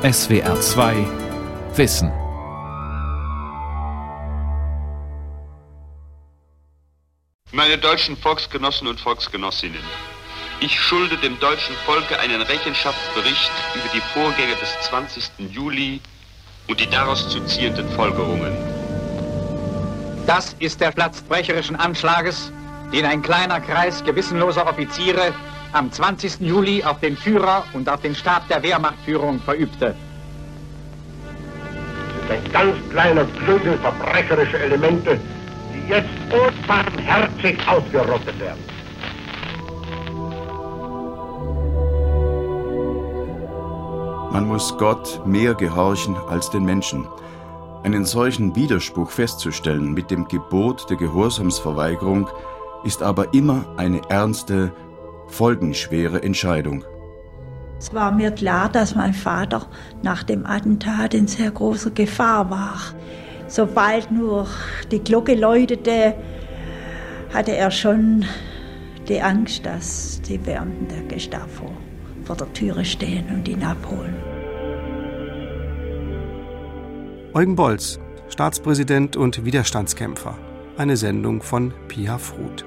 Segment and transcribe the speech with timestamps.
[0.00, 0.94] SWR 2
[1.74, 2.12] Wissen.
[7.50, 9.82] Meine deutschen Volksgenossen und Volksgenossinnen,
[10.60, 15.50] ich schulde dem deutschen Volke einen Rechenschaftsbericht über die Vorgänge des 20.
[15.50, 16.00] Juli
[16.68, 18.56] und die daraus zu ziehenden Folgerungen.
[20.28, 22.52] Das ist der Platz brecherischen Anschlages,
[22.92, 25.34] den ein kleiner Kreis gewissenloser Offiziere
[25.72, 26.40] am 20.
[26.40, 29.94] Juli auf den Führer und auf den Stab der Wehrmachtführung verübte.
[32.28, 35.18] Das ist ein ganz kleiner Klügel verbrecherischer Elemente,
[35.72, 38.78] die jetzt unbarmherzig ausgerottet werden.
[44.30, 47.08] Man muss Gott mehr gehorchen als den Menschen.
[47.82, 52.28] Einen solchen Widerspruch festzustellen mit dem Gebot der Gehorsamsverweigerung
[52.84, 54.72] ist aber immer eine ernste,
[55.28, 56.84] folgenschwere Entscheidung.
[57.78, 59.66] Es war mir klar, dass mein Vater
[60.02, 62.80] nach dem Attentat in sehr großer Gefahr war.
[63.46, 64.46] Sobald nur
[64.90, 66.14] die Glocke läutete,
[67.32, 68.24] hatte er schon
[69.08, 71.70] die Angst, dass die Beamten der Gestapo
[72.24, 74.16] vor der Türe stehen und ihn abholen.
[77.32, 80.36] Eugen Bolz, Staatspräsident und Widerstandskämpfer.
[80.76, 82.64] Eine Sendung von Pia Fruth.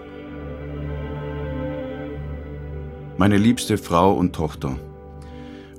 [3.22, 4.80] Meine liebste Frau und Tochter.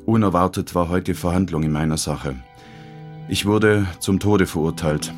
[0.06, 2.36] Unerwartet war heute Verhandlung in meiner Sache.
[3.28, 5.12] Ich wurde zum Tode verurteilt.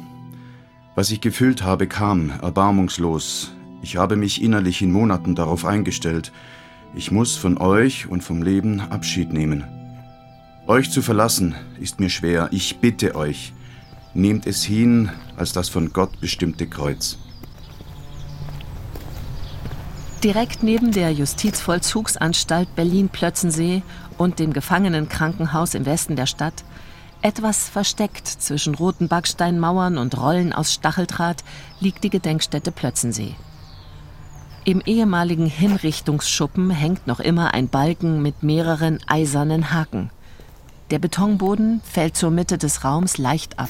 [0.95, 3.52] Was ich gefühlt habe, kam erbarmungslos.
[3.83, 6.33] Ich habe mich innerlich in Monaten darauf eingestellt.
[6.95, 9.62] Ich muss von euch und vom Leben Abschied nehmen.
[10.67, 12.48] Euch zu verlassen ist mir schwer.
[12.52, 13.52] Ich bitte euch,
[14.14, 17.19] nehmt es hin als das von Gott bestimmte Kreuz.
[20.25, 23.83] Direkt neben der Justizvollzugsanstalt Berlin-Plötzensee
[24.17, 26.64] und dem Gefangenenkrankenhaus im Westen der Stadt,
[27.20, 31.45] etwas versteckt zwischen roten Backsteinmauern und Rollen aus Stacheldraht,
[31.78, 33.34] liegt die Gedenkstätte Plötzensee.
[34.64, 40.08] Im ehemaligen Hinrichtungsschuppen hängt noch immer ein Balken mit mehreren eisernen Haken.
[40.90, 43.68] Der Betonboden fällt zur Mitte des Raums leicht ab.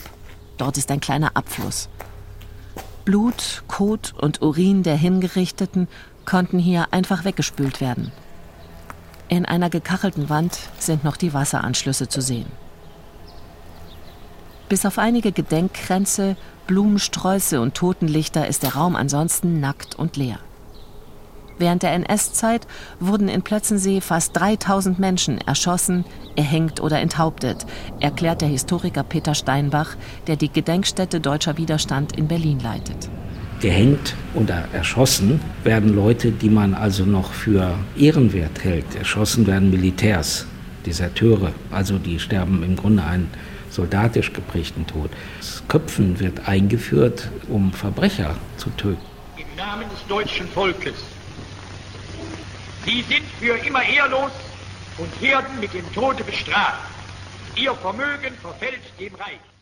[0.57, 1.89] Dort ist ein kleiner Abfluss.
[3.05, 5.89] Blut, Kot und Urin der Hingerichteten
[6.25, 8.13] konnten hier einfach weggespült werden.
[9.29, 12.47] In einer gekachelten Wand sind noch die Wasseranschlüsse zu sehen.
[14.69, 16.37] Bis auf einige Gedenkkränze,
[16.67, 20.39] Blumensträuße und Totenlichter ist der Raum ansonsten nackt und leer.
[21.59, 22.67] Während der NS-Zeit
[22.99, 26.05] wurden in Plötzensee fast 3000 Menschen erschossen,
[26.35, 27.65] erhängt oder enthauptet,
[28.01, 29.97] erklärt der Historiker Peter Steinbach,
[30.27, 33.09] der die Gedenkstätte Deutscher Widerstand in Berlin leitet
[33.65, 38.85] gehängt oder erschossen werden Leute, die man also noch für ehrenwert hält.
[38.95, 40.47] Erschossen werden Militärs,
[40.85, 43.31] Deserteure, also die sterben im Grunde einen
[43.71, 45.11] soldatisch geprägten Tod.
[45.39, 49.01] Das Köpfen wird eingeführt, um Verbrecher zu töten.
[49.39, 50.97] Im Namen des deutschen Volkes.
[52.85, 54.33] Sie sind für immer ehrlos
[54.99, 56.85] und werden mit dem Tode bestraft.
[57.57, 59.54] Ihr Vermögen verfällt dem Reich.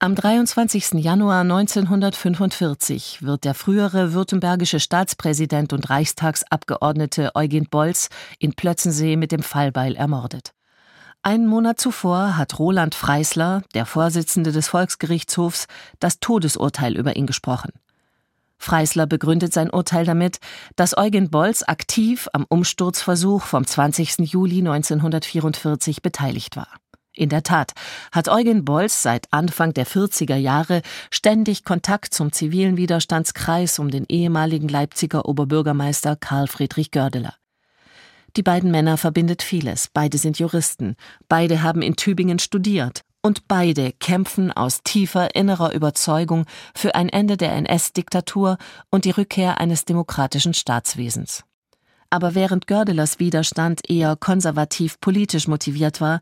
[0.00, 0.92] Am 23.
[1.02, 9.42] Januar 1945 wird der frühere württembergische Staatspräsident und Reichstagsabgeordnete Eugen Bolz in Plötzensee mit dem
[9.42, 10.54] Fallbeil ermordet.
[11.22, 15.66] Einen Monat zuvor hat Roland Freisler, der Vorsitzende des Volksgerichtshofs,
[15.98, 17.72] das Todesurteil über ihn gesprochen.
[18.56, 20.38] Freisler begründet sein Urteil damit,
[20.76, 24.18] dass Eugen Bolz aktiv am Umsturzversuch vom 20.
[24.20, 26.68] Juli 1944 beteiligt war.
[27.18, 27.72] In der Tat
[28.12, 34.04] hat Eugen Bolz seit Anfang der 40er Jahre ständig Kontakt zum zivilen Widerstandskreis um den
[34.08, 37.34] ehemaligen Leipziger Oberbürgermeister Karl Friedrich Gördeler.
[38.36, 40.94] Die beiden Männer verbindet vieles, beide sind Juristen,
[41.28, 47.36] beide haben in Tübingen studiert und beide kämpfen aus tiefer innerer Überzeugung für ein Ende
[47.36, 48.58] der NS-Diktatur
[48.90, 51.42] und die Rückkehr eines demokratischen Staatswesens.
[52.10, 56.20] Aber während Gördelers Widerstand eher konservativ politisch motiviert war,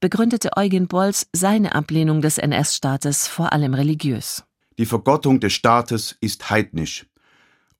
[0.00, 4.44] begründete Eugen Bolz seine Ablehnung des NS-Staates vor allem religiös.
[4.78, 7.06] Die Vergottung des Staates ist heidnisch,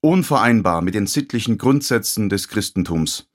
[0.01, 3.27] unvereinbar mit den sittlichen Grundsätzen des Christentums.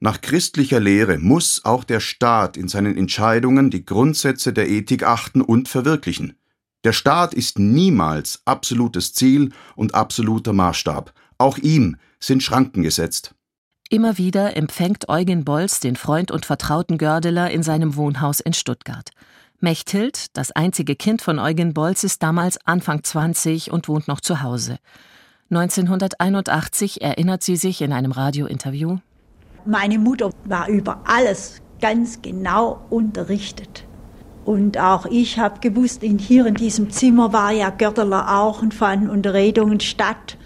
[0.00, 5.42] Nach christlicher Lehre muss auch der Staat in seinen Entscheidungen die Grundsätze der Ethik achten
[5.42, 6.38] und verwirklichen.
[6.84, 11.12] Der Staat ist niemals absolutes Ziel und absoluter Maßstab.
[11.36, 13.34] Auch ihm sind Schranken gesetzt.
[13.92, 19.10] Immer wieder empfängt Eugen Bolz den Freund und Vertrauten Gördeler in seinem Wohnhaus in Stuttgart.
[19.58, 24.42] Mechthild, das einzige Kind von Eugen Bolz, ist damals Anfang 20 und wohnt noch zu
[24.42, 24.78] Hause.
[25.50, 28.98] 1981 erinnert sie sich in einem Radiointerview.
[29.66, 33.88] Meine Mutter war über alles ganz genau unterrichtet.
[34.44, 38.72] Und auch ich habe gewusst, in, hier in diesem Zimmer war ja Gördeler auch und
[38.72, 40.38] fanden Unterredungen statt.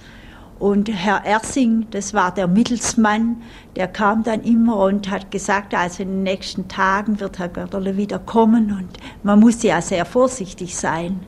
[0.64, 3.43] Und Herr Ersing, das war der Mittelsmann,
[3.76, 7.99] der kam dann immer und hat gesagt, also in den nächsten Tagen wird Herr Görderle
[7.99, 8.88] wieder kommen und
[9.22, 11.20] man muss ja sehr vorsichtig sein.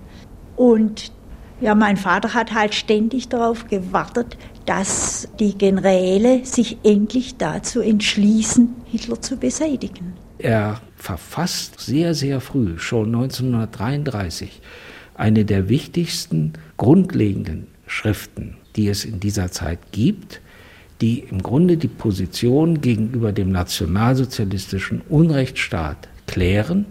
[0.56, 1.12] Und
[1.60, 8.74] ja, mein Vater hat halt ständig darauf gewartet, dass die Generäle sich endlich dazu entschließen,
[8.86, 10.14] Hitler zu beseitigen.
[10.38, 14.62] Er verfasst sehr, sehr früh, schon 1933,
[15.14, 20.40] eine der wichtigsten grundlegenden Schriften, die es in dieser Zeit gibt,
[21.00, 26.86] die im Grunde die Position gegenüber dem nationalsozialistischen Unrechtsstaat klären.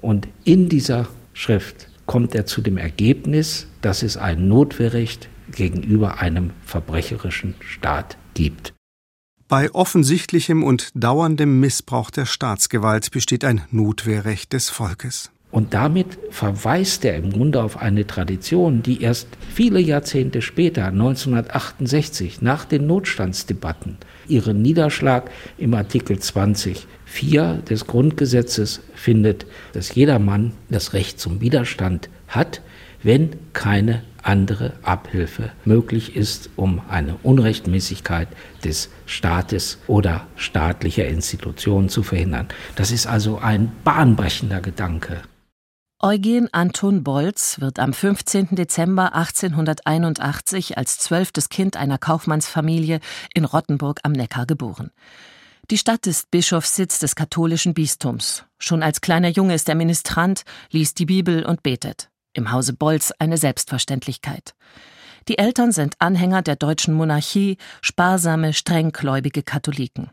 [0.00, 6.50] Und in dieser Schrift kommt er zu dem Ergebnis, dass es ein Notwehrrecht gegenüber einem
[6.64, 8.72] verbrecherischen Staat gibt.
[9.48, 15.32] Bei offensichtlichem und dauerndem Missbrauch der Staatsgewalt besteht ein Notwehrrecht des Volkes.
[15.50, 22.40] Und damit verweist er im Grunde auf eine Tradition, die erst viele Jahrzehnte später, 1968,
[22.40, 23.98] nach den Notstandsdebatten,
[24.28, 31.40] ihren Niederschlag im Artikel 20 4 des Grundgesetzes findet, dass jeder Mann das Recht zum
[31.40, 32.62] Widerstand hat,
[33.02, 38.28] wenn keine andere Abhilfe möglich ist, um eine Unrechtmäßigkeit
[38.62, 42.46] des Staates oder staatlicher Institutionen zu verhindern.
[42.76, 45.22] Das ist also ein bahnbrechender Gedanke.
[46.02, 48.48] Eugen Anton Bolz wird am 15.
[48.52, 53.00] Dezember 1881 als zwölftes Kind einer Kaufmannsfamilie
[53.34, 54.92] in Rottenburg am Neckar geboren.
[55.70, 58.46] Die Stadt ist Bischofssitz des katholischen Bistums.
[58.58, 62.08] Schon als kleiner Junge ist er Ministrant, liest die Bibel und betet.
[62.32, 64.54] Im Hause Bolz eine Selbstverständlichkeit.
[65.28, 70.10] Die Eltern sind Anhänger der deutschen Monarchie, sparsame, strenggläubige Katholiken.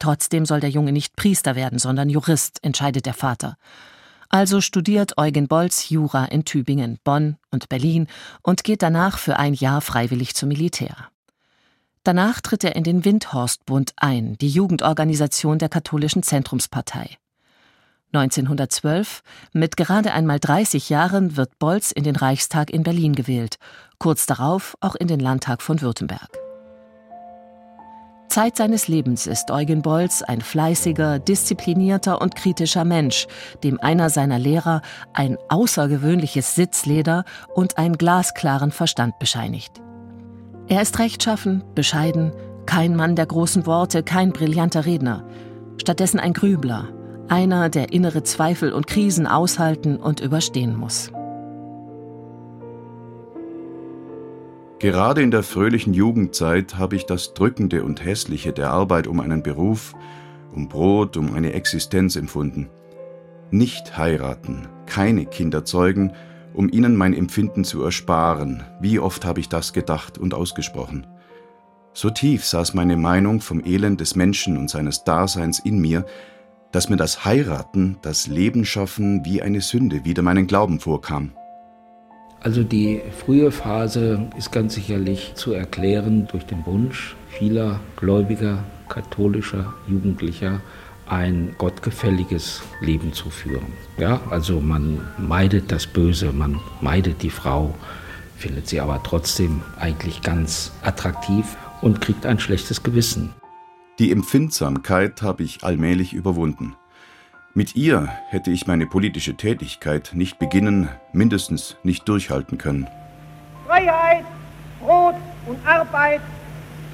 [0.00, 3.56] Trotzdem soll der Junge nicht Priester werden, sondern Jurist, entscheidet der Vater.
[4.34, 8.06] Also studiert Eugen Bolz Jura in Tübingen, Bonn und Berlin
[8.42, 10.96] und geht danach für ein Jahr freiwillig zum Militär.
[12.02, 17.18] Danach tritt er in den Windhorstbund ein, die Jugendorganisation der katholischen Zentrumspartei.
[18.14, 23.58] 1912, mit gerade einmal 30 Jahren, wird Bolz in den Reichstag in Berlin gewählt,
[23.98, 26.41] kurz darauf auch in den Landtag von Württemberg.
[28.32, 33.26] Zeit seines Lebens ist Eugen Bolz ein fleißiger, disziplinierter und kritischer Mensch,
[33.62, 34.80] dem einer seiner Lehrer
[35.12, 39.82] ein außergewöhnliches Sitzleder und einen glasklaren Verstand bescheinigt.
[40.66, 42.32] Er ist rechtschaffen, bescheiden,
[42.64, 45.26] kein Mann der großen Worte, kein brillanter Redner,
[45.76, 46.88] stattdessen ein Grübler,
[47.28, 51.12] einer, der innere Zweifel und Krisen aushalten und überstehen muss.
[54.82, 59.40] Gerade in der fröhlichen Jugendzeit habe ich das Drückende und Hässliche der Arbeit um einen
[59.40, 59.94] Beruf,
[60.52, 62.68] um Brot, um eine Existenz empfunden.
[63.52, 66.14] Nicht heiraten, keine Kinder zeugen,
[66.52, 71.06] um ihnen mein Empfinden zu ersparen, wie oft habe ich das gedacht und ausgesprochen.
[71.92, 76.06] So tief saß meine Meinung vom Elend des Menschen und seines Daseins in mir,
[76.72, 81.36] dass mir das Heiraten, das Leben schaffen wie eine Sünde wider meinen Glauben vorkam.
[82.42, 89.72] Also die frühe Phase ist ganz sicherlich zu erklären durch den Wunsch vieler gläubiger, katholischer
[89.86, 90.60] Jugendlicher,
[91.06, 93.66] ein gottgefälliges Leben zu führen.
[93.96, 97.74] Ja, also man meidet das Böse, man meidet die Frau,
[98.36, 103.32] findet sie aber trotzdem eigentlich ganz attraktiv und kriegt ein schlechtes Gewissen.
[104.00, 106.74] Die Empfindsamkeit habe ich allmählich überwunden.
[107.54, 112.88] Mit ihr hätte ich meine politische Tätigkeit nicht beginnen, mindestens nicht durchhalten können.
[113.66, 114.24] Freiheit,
[114.80, 115.16] Brot
[115.46, 116.22] und Arbeit,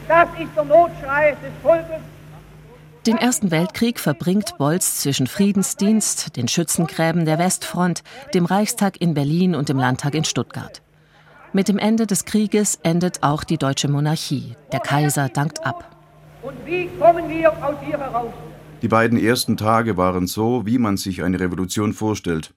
[0.08, 2.00] das ist der Notschrei des Volkes.
[3.06, 8.02] Den Ersten Weltkrieg verbringt Bolz zwischen Friedensdienst, den Schützengräben der Westfront,
[8.34, 10.82] dem Reichstag in Berlin und dem Landtag in Stuttgart.
[11.52, 14.56] Mit dem Ende des Krieges endet auch die deutsche Monarchie.
[14.72, 15.96] Der Kaiser dankt ab.
[16.42, 18.32] Und wie kommen wir aus ihr heraus?
[18.80, 22.54] Die beiden ersten Tage waren so, wie man sich eine Revolution vorstellt.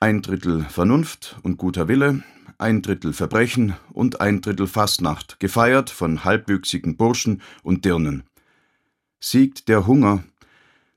[0.00, 2.24] Ein Drittel Vernunft und guter Wille,
[2.58, 8.24] ein Drittel Verbrechen und ein Drittel Fastnacht, gefeiert von halbwüchsigen Burschen und Dirnen.
[9.20, 10.24] Siegt der Hunger,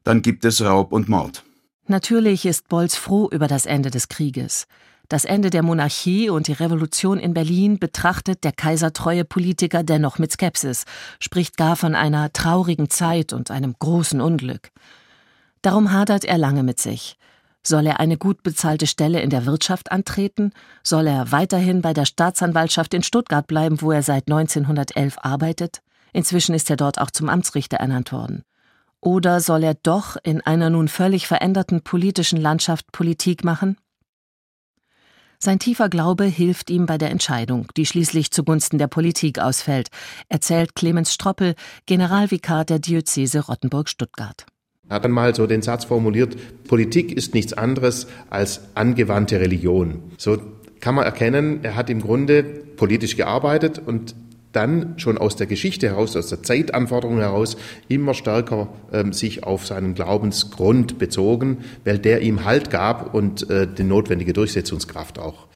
[0.04, 1.44] dann gibt es Raub und Mord.
[1.86, 4.68] Natürlich ist Bolz froh über das Ende des Krieges.
[5.10, 10.34] Das Ende der Monarchie und die Revolution in Berlin betrachtet der kaisertreue Politiker dennoch mit
[10.34, 10.84] Skepsis,
[11.20, 14.72] spricht gar von einer traurigen Zeit und einem großen Unglück.
[15.62, 17.18] Darum hadert er lange mit sich.
[17.64, 20.52] Soll er eine gut bezahlte Stelle in der Wirtschaft antreten?
[20.84, 25.82] Soll er weiterhin bei der Staatsanwaltschaft in Stuttgart bleiben, wo er seit 1911 arbeitet?
[26.14, 28.44] Inzwischen ist er dort auch zum Amtsrichter ernannt worden.
[29.02, 33.78] Oder soll er doch in einer nun völlig veränderten politischen Landschaft Politik machen?
[35.40, 39.90] Sein tiefer Glaube hilft ihm bei der Entscheidung, die schließlich zugunsten der Politik ausfällt,
[40.30, 41.54] erzählt Clemens Stroppel,
[41.86, 44.48] Generalvikar der Diözese Rottenburg-Stuttgart.
[44.90, 46.36] Er hat dann mal so den Satz formuliert,
[46.68, 50.02] Politik ist nichts anderes als angewandte Religion.
[50.18, 50.42] So
[50.80, 54.16] kann man erkennen, er hat im Grunde politisch gearbeitet und
[54.58, 59.68] dann schon aus der Geschichte heraus, aus der Zeitanforderung heraus immer stärker ähm, sich auf
[59.68, 65.48] seinen Glaubensgrund bezogen, weil der ihm Halt gab und äh, die notwendige Durchsetzungskraft auch.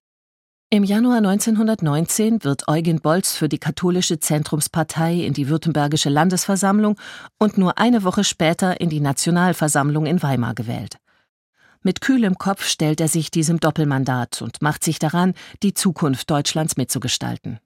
[0.70, 6.96] Im Januar 1919 wird Eugen Bolz für die katholische Zentrumspartei in die Württembergische Landesversammlung
[7.40, 10.98] und nur eine Woche später in die Nationalversammlung in Weimar gewählt.
[11.82, 16.78] Mit kühlem Kopf stellt er sich diesem Doppelmandat und macht sich daran, die Zukunft Deutschlands
[16.78, 17.60] mitzugestalten.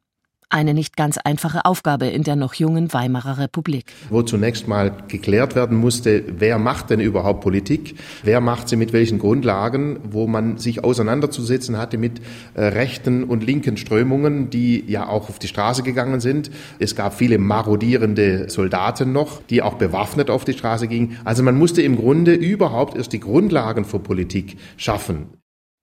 [0.50, 3.86] Eine nicht ganz einfache Aufgabe in der noch jungen Weimarer Republik.
[4.10, 8.94] Wo zunächst mal geklärt werden musste, wer macht denn überhaupt Politik, wer macht sie mit
[8.94, 12.22] welchen Grundlagen, wo man sich auseinanderzusetzen hatte mit
[12.54, 16.52] äh, rechten und linken Strömungen, die ja auch auf die Straße gegangen sind.
[16.80, 21.18] Es gab viele marodierende Soldaten noch, die auch bewaffnet auf die Straße gingen.
[21.24, 25.30] Also man musste im Grunde überhaupt erst die Grundlagen für Politik schaffen.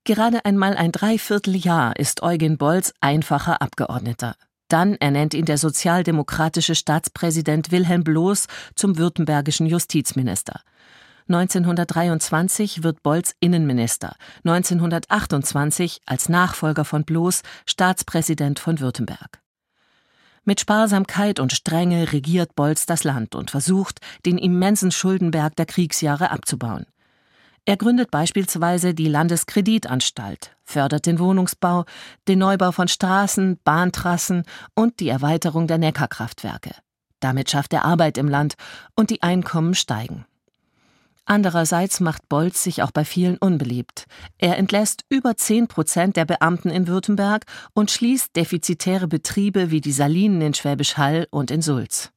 [0.05, 4.35] Gerade einmal ein Dreivierteljahr ist Eugen Bolz einfacher Abgeordneter.
[4.73, 10.61] Dann ernennt ihn der sozialdemokratische Staatspräsident Wilhelm Bloß zum württembergischen Justizminister.
[11.29, 19.43] 1923 wird Bolz Innenminister, 1928 als Nachfolger von Bloß Staatspräsident von Württemberg.
[20.43, 26.31] Mit Sparsamkeit und Strenge regiert Bolz das Land und versucht, den immensen Schuldenberg der Kriegsjahre
[26.31, 26.87] abzubauen.
[27.65, 31.85] Er gründet beispielsweise die Landeskreditanstalt, fördert den Wohnungsbau,
[32.27, 34.43] den Neubau von Straßen, Bahntrassen
[34.75, 36.75] und die Erweiterung der Neckarkraftwerke.
[37.21, 38.55] Damit schafft er Arbeit im Land
[38.95, 40.25] und die Einkommen steigen.
[41.25, 44.07] Andererseits macht Bolz sich auch bei vielen unbeliebt.
[44.37, 49.93] Er entlässt über 10 Prozent der Beamten in Württemberg und schließt defizitäre Betriebe wie die
[49.93, 52.12] Salinen in Schwäbisch Hall und in Sulz.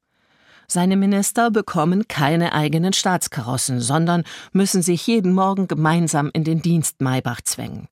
[0.68, 7.00] Seine Minister bekommen keine eigenen Staatskarossen, sondern müssen sich jeden Morgen gemeinsam in den Dienst
[7.00, 7.88] Maybach zwängen.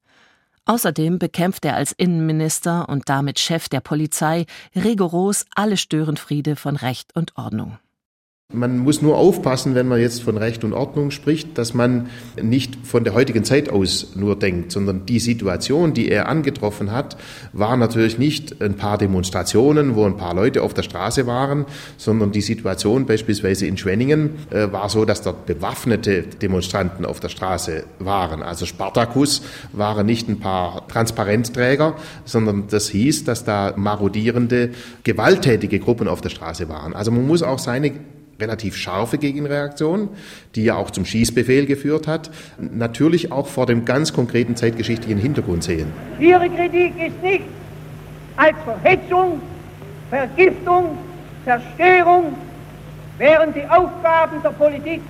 [0.67, 7.15] Außerdem bekämpft er als Innenminister und damit Chef der Polizei rigoros alle Störenfriede von Recht
[7.15, 7.79] und Ordnung.
[8.53, 12.11] Man muss nur aufpassen, wenn man jetzt von Recht und Ordnung spricht, dass man
[12.41, 17.17] nicht von der heutigen Zeit aus nur denkt, sondern die Situation, die er angetroffen hat,
[17.53, 21.65] war natürlich nicht ein paar Demonstrationen, wo ein paar Leute auf der Straße waren,
[21.97, 27.31] sondern die Situation beispielsweise in Schwenningen äh, war so, dass dort bewaffnete Demonstranten auf der
[27.31, 28.43] Straße waren.
[28.43, 29.41] Also Spartacus
[29.73, 31.97] waren nicht ein paar Transparentträger,
[32.27, 34.71] sondern das hieß, dass da marodierende,
[35.03, 36.95] gewalttätige Gruppen auf der Straße waren.
[36.95, 37.93] Also man muss auch seine
[38.45, 40.11] relativ scharfe Gegenreaktion,
[40.55, 45.65] die ja auch zum Schießbefehl geführt hat, natürlich auch vor dem ganz konkreten zeitgeschichtlichen Hintergrund
[45.65, 45.93] sehen.
[46.21, 47.45] Ihre Kritik ist nicht
[48.37, 49.41] als Verhetzung,
[50.11, 50.99] Vergiftung,
[51.45, 52.35] Zerstörung,
[53.19, 55.01] während die Aufgaben der Politik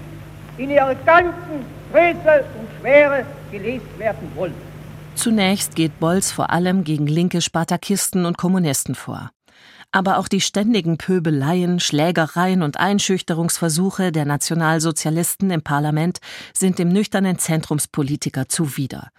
[0.58, 4.54] in ihrer ganzen Größe und Schwere gelesen werden wollen.
[5.14, 9.30] Zunächst geht Bolz vor allem gegen linke Spartakisten und Kommunisten vor.
[9.94, 16.18] Aber auch die ständigen Pöbeleien, Schlägereien und Einschüchterungsversuche der Nationalsozialisten im Parlament
[16.52, 19.10] sind dem nüchternen Zentrumspolitiker zuwider.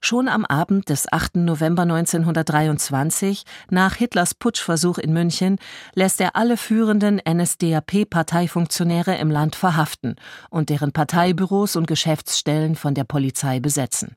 [0.00, 1.36] Schon am Abend des 8.
[1.36, 5.58] November 1923, nach Hitlers Putschversuch in München,
[5.94, 10.16] lässt er alle führenden NSDAP-Parteifunktionäre im Land verhaften
[10.50, 14.16] und deren Parteibüros und Geschäftsstellen von der Polizei besetzen.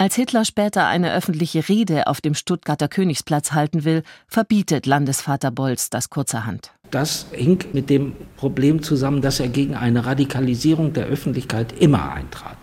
[0.00, 5.90] Als Hitler später eine öffentliche Rede auf dem Stuttgarter Königsplatz halten will, verbietet Landesvater Bolz
[5.90, 6.70] das kurzerhand.
[6.92, 12.56] Das hing mit dem Problem zusammen, dass er gegen eine Radikalisierung der Öffentlichkeit immer eintrat.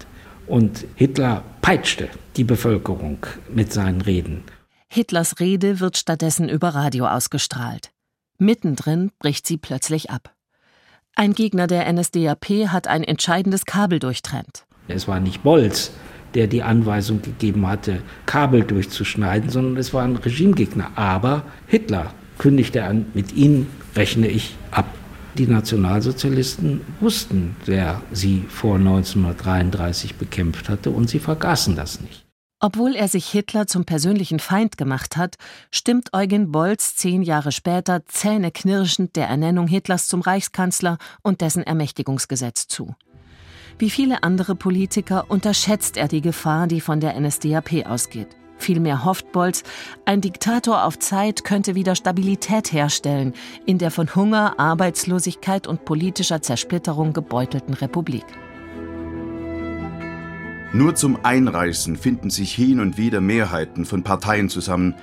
[0.48, 3.18] Und Hitler peitschte die Bevölkerung
[3.54, 4.46] mit seinen Reden.
[4.88, 7.92] Hitlers Rede wird stattdessen über Radio ausgestrahlt.
[8.38, 10.34] Mittendrin bricht sie plötzlich ab.
[11.16, 14.66] Ein Gegner der NSDAP hat ein entscheidendes Kabel durchtrennt.
[14.88, 15.92] Es war nicht Bolz,
[16.36, 20.92] der die Anweisung gegeben hatte, Kabel durchzuschneiden, sondern es war ein Regimegegner.
[20.96, 24.86] Aber Hitler kündigte an, mit ihnen rechne ich ab.
[25.38, 32.26] Die Nationalsozialisten wussten, wer sie vor 1933 bekämpft hatte, und sie vergaßen das nicht.
[32.62, 35.36] Obwohl er sich Hitler zum persönlichen Feind gemacht hat,
[35.72, 42.68] stimmt Eugen Bolz zehn Jahre später zähneknirschend der Ernennung Hitlers zum Reichskanzler und dessen Ermächtigungsgesetz
[42.68, 42.96] zu.
[43.78, 48.30] Wie viele andere Politiker unterschätzt er die Gefahr, die von der NSDAP ausgeht.
[48.58, 49.64] Vielmehr hofft Bolz,
[50.06, 53.34] ein Diktator auf Zeit könnte wieder Stabilität herstellen
[53.66, 58.24] in der von Hunger, Arbeitslosigkeit und politischer Zersplitterung gebeutelten Republik.
[60.72, 64.96] Nur zum Einreißen finden sich hin und wieder Mehrheiten von Parteien zusammen,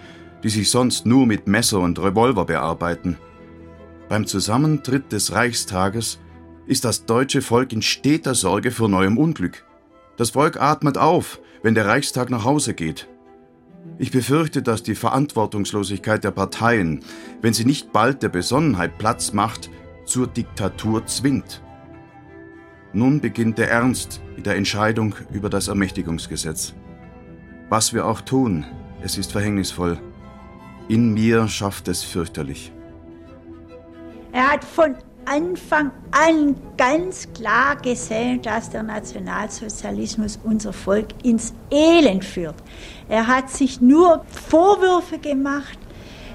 [0.42, 3.18] die sich sonst nur mit Messer und Revolver bearbeiten.
[4.08, 6.18] Beim Zusammentritt des Reichstages
[6.72, 9.66] ist das deutsche Volk in steter Sorge vor neuem Unglück.
[10.16, 13.08] Das Volk atmet auf, wenn der Reichstag nach Hause geht.
[13.98, 17.04] Ich befürchte, dass die Verantwortungslosigkeit der Parteien,
[17.42, 19.68] wenn sie nicht bald der Besonnenheit Platz macht,
[20.06, 21.62] zur Diktatur zwingt.
[22.94, 26.72] Nun beginnt der Ernst mit der Entscheidung über das Ermächtigungsgesetz.
[27.68, 28.64] Was wir auch tun,
[29.02, 30.00] es ist verhängnisvoll.
[30.88, 32.72] In mir schafft es fürchterlich.
[34.32, 42.24] Er hat von Anfang an ganz klar gesehen, dass der Nationalsozialismus unser Volk ins Elend
[42.24, 42.56] führt.
[43.08, 45.78] Er hat sich nur Vorwürfe gemacht,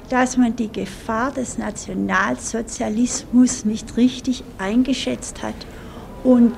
[0.09, 5.55] dass man die Gefahr des Nationalsozialismus nicht richtig eingeschätzt hat
[6.23, 6.55] und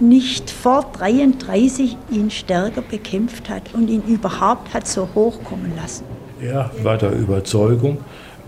[0.00, 6.04] nicht vor 33 ihn stärker bekämpft hat und ihn überhaupt hat so hochkommen lassen.
[6.40, 7.98] Er war der Überzeugung,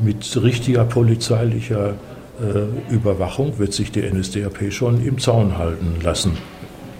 [0.00, 1.94] mit richtiger polizeilicher
[2.40, 6.36] äh, Überwachung wird sich die NSDAP schon im Zaun halten lassen.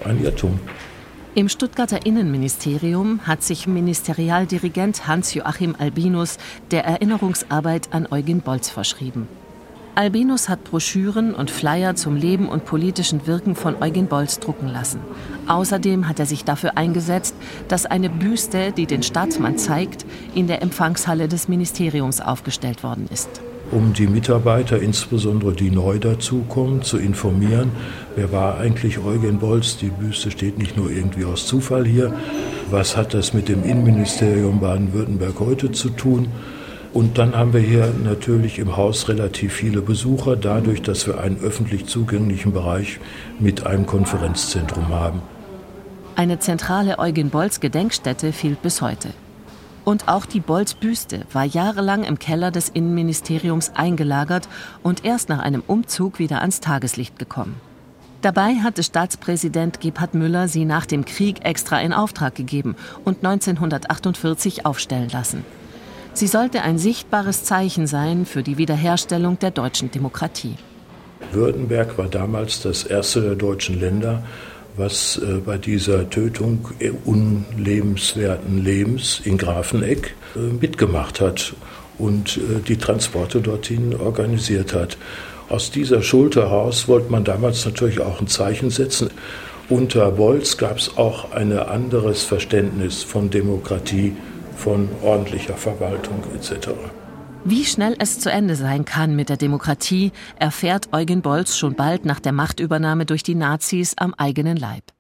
[0.04, 0.58] Ein Irrtum.
[1.34, 6.38] Im Stuttgarter Innenministerium hat sich Ministerialdirigent Hans-Joachim Albinus
[6.70, 9.28] der Erinnerungsarbeit an Eugen Bolz verschrieben.
[9.94, 15.00] Albinus hat Broschüren und Flyer zum Leben und politischen Wirken von Eugen Bolz drucken lassen.
[15.48, 17.34] Außerdem hat er sich dafür eingesetzt,
[17.66, 23.40] dass eine Büste, die den Staatsmann zeigt, in der Empfangshalle des Ministeriums aufgestellt worden ist
[23.70, 27.70] um die Mitarbeiter, insbesondere die neu dazukommen, zu informieren,
[28.16, 29.76] wer war eigentlich Eugen Bolz.
[29.76, 32.12] Die Büste steht nicht nur irgendwie aus Zufall hier.
[32.70, 36.28] Was hat das mit dem Innenministerium Baden-Württemberg heute zu tun?
[36.94, 41.38] Und dann haben wir hier natürlich im Haus relativ viele Besucher, dadurch, dass wir einen
[41.40, 42.98] öffentlich zugänglichen Bereich
[43.38, 45.22] mit einem Konferenzzentrum haben.
[46.16, 49.10] Eine zentrale Eugen Bolz Gedenkstätte fehlt bis heute.
[49.84, 54.48] Und auch die Bolz-Büste war jahrelang im Keller des Innenministeriums eingelagert
[54.82, 57.60] und erst nach einem Umzug wieder ans Tageslicht gekommen.
[58.20, 64.66] Dabei hatte Staatspräsident Gebhard Müller sie nach dem Krieg extra in Auftrag gegeben und 1948
[64.66, 65.44] aufstellen lassen.
[66.14, 70.56] Sie sollte ein sichtbares Zeichen sein für die Wiederherstellung der deutschen Demokratie.
[71.30, 74.24] Württemberg war damals das erste der deutschen Länder,
[74.78, 76.68] was äh, bei dieser Tötung
[77.04, 81.54] unlebenswerten Lebens in Grafeneck äh, mitgemacht hat
[81.98, 84.96] und äh, die Transporte dorthin organisiert hat.
[85.48, 89.10] Aus dieser Schuld heraus wollte man damals natürlich auch ein Zeichen setzen.
[89.68, 94.14] Unter Bolz gab es auch ein anderes Verständnis von Demokratie,
[94.56, 96.68] von ordentlicher Verwaltung etc.
[97.50, 102.04] Wie schnell es zu Ende sein kann mit der Demokratie, erfährt Eugen Bolz schon bald
[102.04, 104.92] nach der Machtübernahme durch die Nazis am eigenen Leib.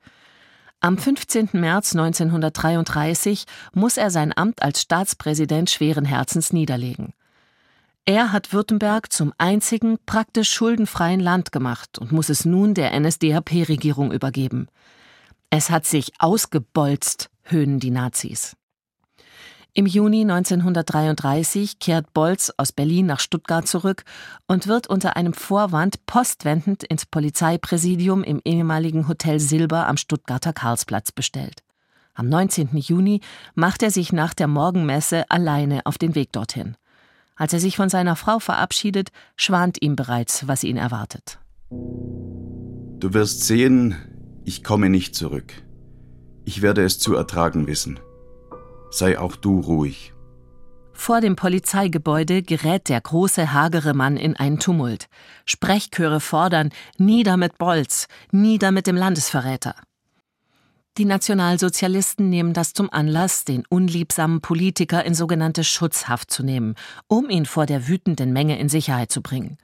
[0.80, 1.50] Am 15.
[1.52, 7.12] März 1933 muss er sein Amt als Staatspräsident schweren Herzens niederlegen.
[8.06, 14.10] Er hat Württemberg zum einzigen praktisch schuldenfreien Land gemacht und muss es nun der NSDAP-Regierung
[14.10, 14.68] übergeben.
[15.50, 18.56] Es hat sich ausgebolzt, höhnen die Nazis.
[19.78, 24.02] Im Juni 1933 kehrt Bolz aus Berlin nach Stuttgart zurück
[24.48, 31.12] und wird unter einem Vorwand postwendend ins Polizeipräsidium im ehemaligen Hotel Silber am Stuttgarter Karlsplatz
[31.12, 31.62] bestellt.
[32.14, 32.70] Am 19.
[32.72, 33.20] Juni
[33.54, 36.76] macht er sich nach der Morgenmesse alleine auf den Weg dorthin.
[37.36, 41.38] Als er sich von seiner Frau verabschiedet, schwant ihm bereits, was ihn erwartet.
[41.70, 43.94] Du wirst sehen,
[44.44, 45.52] ich komme nicht zurück.
[46.44, 48.00] Ich werde es zu ertragen wissen.
[48.90, 50.12] Sei auch du ruhig.
[50.92, 55.08] Vor dem Polizeigebäude gerät der große, hagere Mann in einen Tumult.
[55.44, 59.76] Sprechchöre fordern Nieder mit Bolz, nieder mit dem Landesverräter.
[60.96, 66.74] Die Nationalsozialisten nehmen das zum Anlass, den unliebsamen Politiker in sogenannte Schutzhaft zu nehmen,
[67.06, 69.58] um ihn vor der wütenden Menge in Sicherheit zu bringen.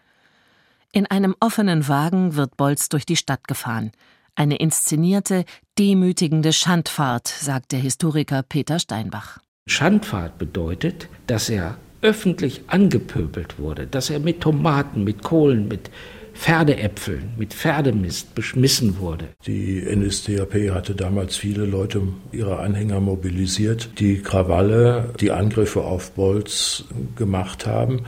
[0.93, 3.91] In einem offenen Wagen wird Bolz durch die Stadt gefahren.
[4.37, 5.45] Eine inszenierte,
[5.79, 9.39] demütigende Schandfahrt, sagt der Historiker Peter Steinbach.
[9.67, 15.89] Schandfahrt bedeutet, dass er öffentlich angepöbelt wurde, dass er mit Tomaten, mit Kohlen, mit
[16.35, 19.29] Pferdeäpfeln, mit Pferdemist beschmissen wurde.
[19.47, 26.85] Die NSDAP hatte damals viele Leute, ihre Anhänger mobilisiert, die Krawalle, die Angriffe auf Bolz
[27.15, 28.01] gemacht haben.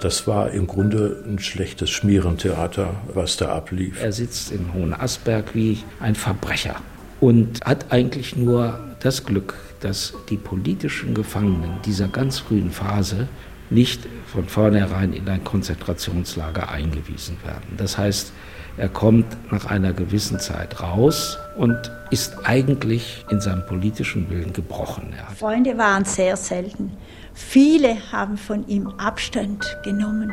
[0.00, 4.00] Das war im Grunde ein schlechtes Schmierentheater, was da ablief.
[4.00, 6.76] Er sitzt in Hohenasperg wie ein Verbrecher
[7.20, 13.28] und hat eigentlich nur das Glück, dass die politischen Gefangenen dieser ganz frühen Phase
[13.70, 17.76] nicht von vornherein in ein Konzentrationslager eingewiesen werden.
[17.76, 18.32] Das heißt,
[18.78, 21.76] er kommt nach einer gewissen Zeit raus und
[22.10, 25.14] ist eigentlich in seinem politischen Willen gebrochen.
[25.36, 26.92] Freunde waren sehr selten.
[27.34, 30.32] Viele haben von ihm Abstand genommen.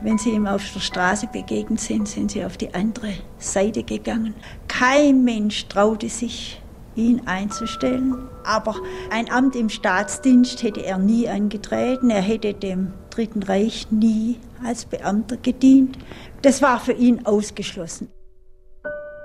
[0.00, 4.34] Wenn sie ihm auf der Straße begegnet sind, sind sie auf die andere Seite gegangen.
[4.68, 6.61] Kein Mensch traute sich,
[6.96, 8.28] ihn einzustellen.
[8.44, 8.76] Aber
[9.10, 12.10] ein Amt im Staatsdienst hätte er nie angetreten.
[12.10, 15.98] Er hätte dem Dritten Reich nie als Beamter gedient.
[16.42, 18.08] Das war für ihn ausgeschlossen.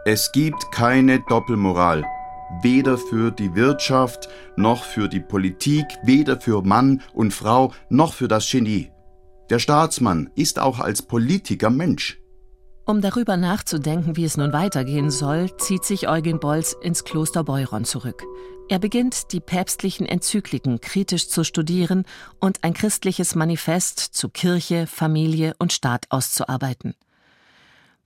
[0.05, 2.03] Es gibt keine Doppelmoral.
[2.61, 8.29] Weder für die Wirtschaft noch für die Politik, weder für Mann und Frau noch für
[8.29, 8.89] das Genie.
[9.49, 12.19] Der Staatsmann ist auch als Politiker Mensch.
[12.87, 17.83] Um darüber nachzudenken, wie es nun weitergehen soll, zieht sich Eugen Bolz ins Kloster Beuron
[17.83, 18.23] zurück.
[18.69, 22.05] Er beginnt, die päpstlichen Enzykliken kritisch zu studieren
[22.39, 26.95] und ein christliches Manifest zu Kirche, Familie und Staat auszuarbeiten.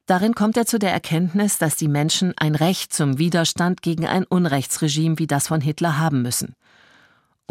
[0.08, 4.24] Darin kommt er zu der Erkenntnis, dass die Menschen ein Recht zum Widerstand gegen ein
[4.24, 6.56] Unrechtsregime wie das von Hitler haben müssen.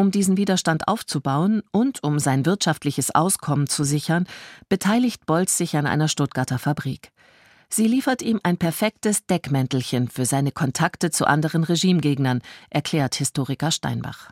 [0.00, 4.26] Um diesen Widerstand aufzubauen und um sein wirtschaftliches Auskommen zu sichern,
[4.70, 7.10] beteiligt Bolz sich an einer Stuttgarter Fabrik.
[7.68, 14.30] Sie liefert ihm ein perfektes Deckmäntelchen für seine Kontakte zu anderen Regimegegnern, erklärt Historiker Steinbach.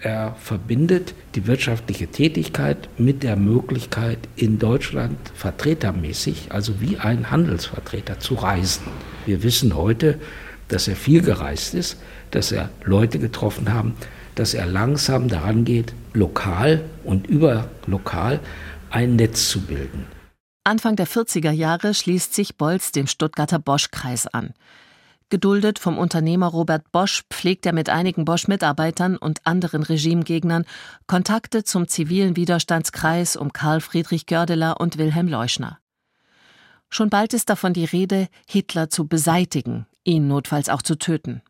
[0.00, 8.20] Er verbindet die wirtschaftliche Tätigkeit mit der Möglichkeit, in Deutschland vertretermäßig, also wie ein Handelsvertreter,
[8.20, 8.88] zu reisen.
[9.24, 10.20] Wir wissen heute,
[10.68, 11.96] dass er viel gereist ist,
[12.32, 13.94] dass er Leute getroffen haben,
[14.36, 18.38] dass er langsam daran geht, lokal und überlokal
[18.90, 20.06] ein Netz zu bilden.
[20.62, 24.52] Anfang der 40er Jahre schließt sich Bolz dem Stuttgarter Bosch-Kreis an.
[25.28, 30.64] Geduldet vom Unternehmer Robert Bosch pflegt er mit einigen Bosch-Mitarbeitern und anderen Regimegegnern
[31.08, 35.78] Kontakte zum zivilen Widerstandskreis um Karl Friedrich Gördeler und Wilhelm Leuschner.
[36.88, 41.42] Schon bald ist davon die Rede, Hitler zu beseitigen, ihn notfalls auch zu töten.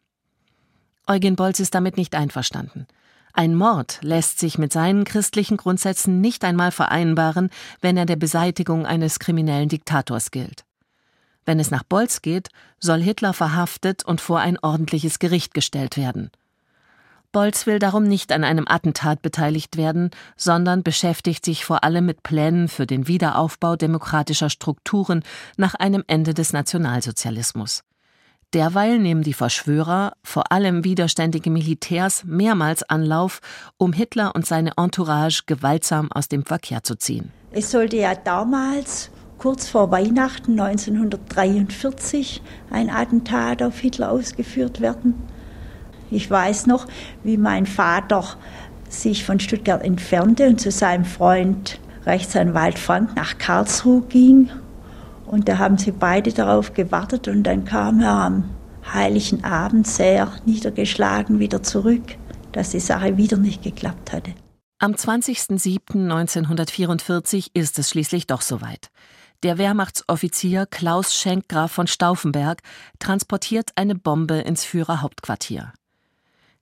[1.07, 2.87] Eugen Bolz ist damit nicht einverstanden.
[3.33, 8.87] Ein Mord lässt sich mit seinen christlichen Grundsätzen nicht einmal vereinbaren, wenn er der Beseitigung
[8.87, 10.65] eines kriminellen Diktators gilt.
[11.45, 12.49] Wenn es nach Bolz geht,
[12.81, 16.31] soll Hitler verhaftet und vor ein ordentliches Gericht gestellt werden.
[17.31, 22.23] Bolz will darum nicht an einem Attentat beteiligt werden, sondern beschäftigt sich vor allem mit
[22.23, 25.23] Plänen für den Wiederaufbau demokratischer Strukturen
[25.57, 27.85] nach einem Ende des Nationalsozialismus.
[28.55, 33.41] Derweil nehmen die Verschwörer, vor allem widerständige Militärs, mehrmals Anlauf,
[33.77, 37.33] um Hitler und seine Entourage gewaltsam aus dem Verkehr zu ziehen.
[37.51, 45.15] Es sollte ja damals kurz vor Weihnachten 1943 ein Attentat auf Hitler ausgeführt werden.
[46.11, 46.87] Ich weiß noch,
[47.25, 48.25] wie mein Vater
[48.89, 54.51] sich von Stuttgart entfernte und zu seinem Freund Rechtsanwalt Frank nach Karlsruhe ging.
[55.27, 58.45] Und da haben sie beide darauf gewartet und dann kam er am
[58.93, 62.17] heiligen Abend sehr niedergeschlagen wieder zurück,
[62.53, 64.35] dass die Sache wieder nicht geklappt hatte.
[64.79, 68.91] Am 20.07.1944 ist es schließlich doch soweit.
[69.43, 72.63] Der Wehrmachtsoffizier Klaus Schenk Graf von Stauffenberg
[72.99, 75.73] transportiert eine Bombe ins Führerhauptquartier.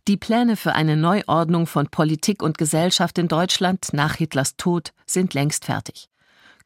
[0.07, 5.35] Die Pläne für eine Neuordnung von Politik und Gesellschaft in Deutschland nach Hitlers Tod sind
[5.35, 6.09] längst fertig.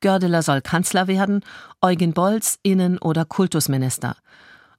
[0.01, 1.45] Gördeler soll Kanzler werden,
[1.81, 4.17] Eugen Bolz Innen- oder Kultusminister.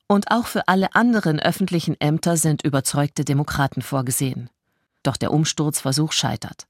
[0.08, 4.50] Und auch für alle anderen öffentlichen Ämter sind überzeugte Demokraten vorgesehen.
[5.04, 6.66] Doch der Umsturzversuch scheitert.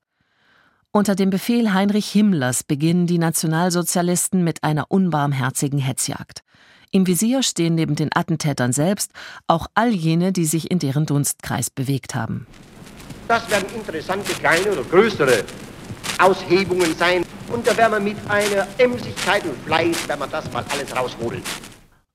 [0.91, 6.43] Unter dem Befehl Heinrich Himmlers beginnen die Nationalsozialisten mit einer unbarmherzigen Hetzjagd.
[6.91, 9.11] Im Visier stehen neben den Attentätern selbst
[9.45, 12.47] auch all jene, die sich in deren Dunstkreis bewegt haben.
[13.27, 15.43] Das werden interessante kleine oder größere
[16.19, 17.25] Aushebungen sein.
[17.51, 21.41] Und da werden wir mit einer Emsigkeit und Fleiß, wenn wir das mal alles rausholen.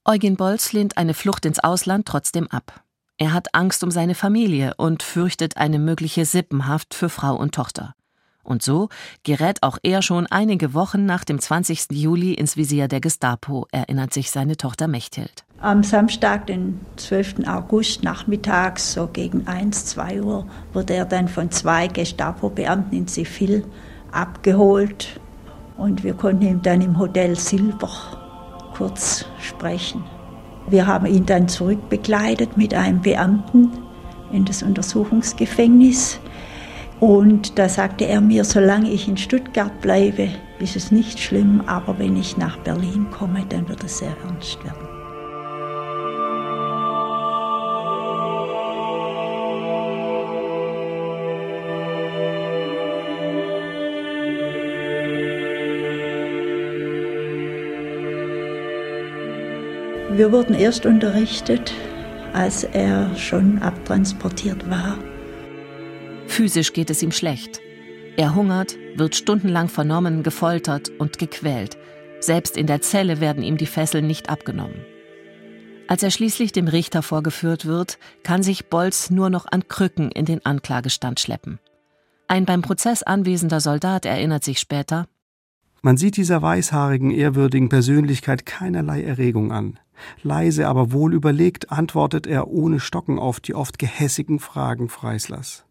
[0.05, 2.83] Eugen Bolz lehnt eine Flucht ins Ausland trotzdem ab.
[3.17, 7.95] Er hat Angst um seine Familie und fürchtet eine mögliche Sippenhaft für Frau und Tochter.
[8.43, 8.91] Und so
[9.23, 11.87] gerät auch er schon einige Wochen nach dem 20.
[11.93, 15.45] Juli ins Visier der Gestapo, erinnert sich seine Tochter Mechthild.
[15.61, 17.47] Am Samstag, den 12.
[17.47, 23.65] August, nachmittags, so gegen 1, 2 Uhr, wurde er dann von zwei Gestapo-Beamten in Zivil
[24.15, 25.21] abgeholt.
[25.77, 27.91] Und wir konnten ihn dann im Hotel Silber
[28.77, 30.05] kurz sprechen.
[30.69, 33.71] Wir haben ihn dann zurückbegleitet mit einem Beamten
[34.33, 36.21] in das Untersuchungsgefängnis.
[37.01, 41.99] Und da sagte er mir, solange ich in Stuttgart bleibe, ist es nicht schlimm, aber
[41.99, 44.84] wenn ich nach Berlin komme, dann wird es sehr ernst werden.
[60.17, 61.73] Wir wurden erst unterrichtet,
[62.33, 64.97] als er schon abtransportiert war.
[66.29, 67.61] Physisch geht es ihm schlecht.
[68.17, 71.77] Er hungert, wird stundenlang vernommen, gefoltert und gequält.
[72.21, 74.85] Selbst in der Zelle werden ihm die Fesseln nicht abgenommen.
[75.89, 80.27] Als er schließlich dem Richter vorgeführt wird, kann sich Bolz nur noch an Krücken in
[80.27, 81.59] den Anklagestand schleppen.
[82.29, 85.09] Ein beim Prozess anwesender Soldat erinnert sich später,
[85.83, 89.79] man sieht dieser weißhaarigen, ehrwürdigen Persönlichkeit keinerlei Erregung an.
[90.23, 95.65] Leise, aber wohl überlegt antwortet er ohne Stocken auf die oft gehässigen Fragen Freislers.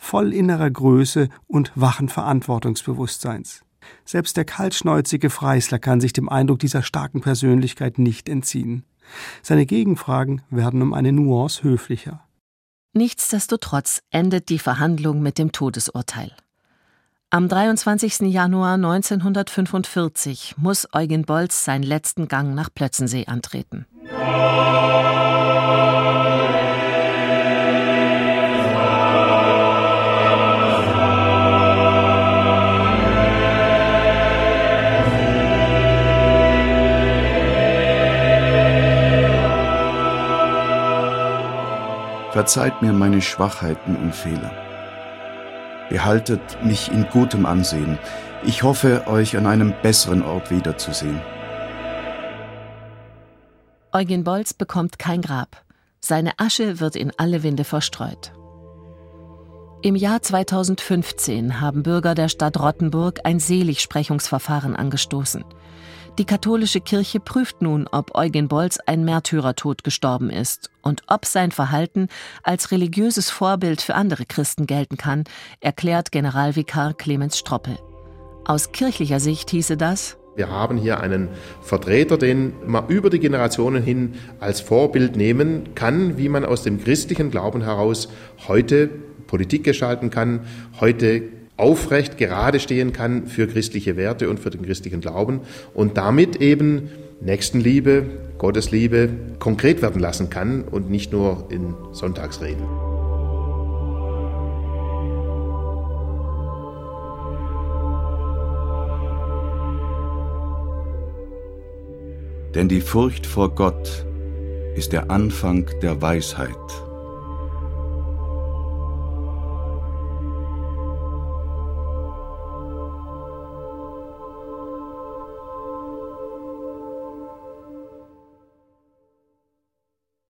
[0.00, 3.62] Voll innerer Größe und wachen Verantwortungsbewusstseins.
[4.04, 8.84] Selbst der kaltschnäuzige Freisler kann sich dem Eindruck dieser starken Persönlichkeit nicht entziehen.
[9.42, 12.24] Seine Gegenfragen werden um eine Nuance höflicher.
[12.94, 16.32] Nichtsdestotrotz endet die Verhandlung mit dem Todesurteil.
[17.34, 18.30] Am 23.
[18.30, 23.86] Januar 1945 muss Eugen Bolz seinen letzten Gang nach Plötzensee antreten.
[42.32, 44.71] Verzeiht mir meine Schwachheiten und Fehler.
[45.92, 47.98] Behaltet mich in gutem Ansehen.
[48.44, 51.20] Ich hoffe, euch an einem besseren Ort wiederzusehen.
[53.92, 55.62] Eugen Bolz bekommt kein Grab.
[56.00, 58.32] Seine Asche wird in alle Winde verstreut.
[59.82, 65.44] Im Jahr 2015 haben Bürger der Stadt Rottenburg ein Seligsprechungsverfahren angestoßen.
[66.18, 71.52] Die katholische Kirche prüft nun, ob Eugen Bolz ein Märtyrertod gestorben ist und ob sein
[71.52, 72.08] Verhalten
[72.42, 75.24] als religiöses Vorbild für andere Christen gelten kann,
[75.60, 77.78] erklärt Generalvikar Clemens Stroppel.
[78.44, 81.28] Aus kirchlicher Sicht hieße das, wir haben hier einen
[81.62, 86.82] Vertreter, den man über die Generationen hin als Vorbild nehmen kann, wie man aus dem
[86.82, 88.08] christlichen Glauben heraus
[88.48, 88.88] heute
[89.26, 90.40] Politik gestalten kann,
[90.80, 91.22] heute
[91.62, 95.42] aufrecht gerade stehen kann für christliche Werte und für den christlichen Glauben
[95.74, 98.04] und damit eben Nächstenliebe,
[98.36, 102.66] Gottesliebe konkret werden lassen kann und nicht nur in Sonntagsreden.
[112.56, 114.04] Denn die Furcht vor Gott
[114.74, 116.91] ist der Anfang der Weisheit.